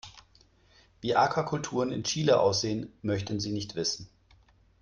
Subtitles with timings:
[1.01, 4.09] Wie Aquakulturen in Chile aussehen, möchten Sie nicht wissen.